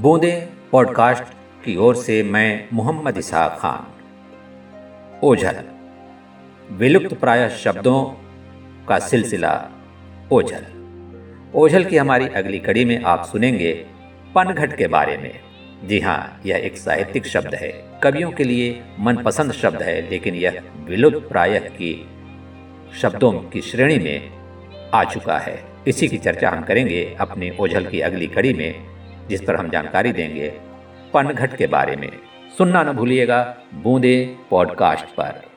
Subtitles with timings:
[0.00, 1.24] बूंदे पॉडकास्ट
[1.64, 3.92] की ओर से मैं मोहम्मद इसहाक खान।
[5.22, 5.64] ओझल
[6.72, 8.04] विलुप्त प्राय शब्दों
[8.88, 9.70] का सिलसिला
[10.32, 10.66] ओझल।
[11.54, 13.86] ओझल की हमारी अगली कड़ी में आप सुनेंगे
[14.34, 15.40] पनघट के बारे में।
[15.84, 20.62] जी हाँ यह एक साहित्यिक शब्द है। कवियों के लिए मनपसंद शब्द है, लेकिन यह
[20.84, 22.06] विलुप्त प्राय की
[23.02, 24.30] शब्दों की श्रेणी में
[24.94, 28.91] आ चुका है। इसी की चर्चा हम करेंगे अपने ओझल की अगली कड़ी में।
[29.28, 30.48] जिस पर हम जानकारी देंगे
[31.14, 32.12] पनघट के बारे में।
[32.58, 35.51] सुनना न भूलिएगा, बूंदे पॉडकास्ट पर।